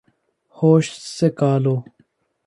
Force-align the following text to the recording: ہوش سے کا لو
ہوش 0.57 0.85
سے 1.15 1.27
کا 1.37 1.51
لو 1.63 1.75